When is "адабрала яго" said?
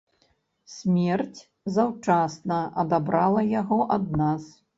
2.85-3.79